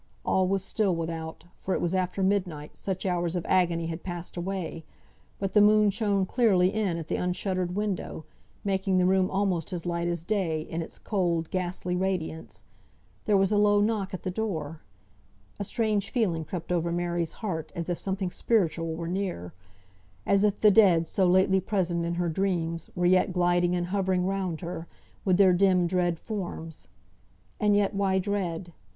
All 0.25 0.47
was 0.47 0.63
still 0.63 0.95
without, 0.95 1.43
for 1.55 1.75
it 1.75 1.79
was 1.79 1.93
after 1.93 2.23
midnight, 2.23 2.75
such 2.75 3.05
hours 3.05 3.35
of 3.35 3.45
agony 3.47 3.85
had 3.85 4.01
passed 4.01 4.35
away; 4.35 4.83
but 5.37 5.53
the 5.53 5.61
moon 5.61 5.91
shone 5.91 6.25
clearly 6.25 6.73
in 6.73 6.97
at 6.97 7.07
the 7.07 7.17
unshuttered 7.17 7.75
window, 7.75 8.25
making 8.63 8.97
the 8.97 9.05
room 9.05 9.29
almost 9.29 9.71
as 9.71 9.85
light 9.85 10.07
as 10.07 10.23
day, 10.23 10.61
in 10.61 10.81
its 10.81 10.97
cold 10.97 11.51
ghastly 11.51 11.95
radiance. 11.95 12.63
There 13.25 13.37
was 13.37 13.51
a 13.51 13.59
low 13.59 13.79
knock 13.79 14.11
at 14.11 14.23
the 14.23 14.31
door! 14.31 14.81
A 15.59 15.63
strange 15.63 16.09
feeling 16.09 16.45
crept 16.45 16.71
over 16.71 16.91
Mary's 16.91 17.33
heart, 17.33 17.71
as 17.75 17.87
if 17.87 17.99
something 17.99 18.31
spiritual 18.31 18.95
were 18.95 19.07
near; 19.07 19.53
as 20.25 20.43
if 20.43 20.59
the 20.59 20.71
dead, 20.71 21.05
so 21.05 21.27
lately 21.27 21.59
present 21.59 22.05
in 22.05 22.15
her 22.15 22.27
dreams, 22.27 22.89
were 22.95 23.05
yet 23.05 23.33
gliding 23.33 23.75
and 23.75 23.85
hovering 23.89 24.25
round 24.25 24.61
her, 24.61 24.87
with 25.25 25.37
their 25.37 25.53
dim, 25.53 25.85
dread 25.85 26.17
forms. 26.17 26.87
And 27.59 27.75
yet, 27.75 27.93
why 27.93 28.17
dread? 28.17 28.73